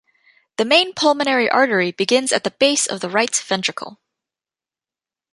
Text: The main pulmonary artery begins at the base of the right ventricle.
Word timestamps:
The 0.57 0.65
main 0.65 0.95
pulmonary 0.95 1.47
artery 1.47 1.91
begins 1.91 2.31
at 2.33 2.43
the 2.43 2.49
base 2.49 2.87
of 2.87 3.01
the 3.01 3.09
right 3.11 3.35
ventricle. 3.35 3.99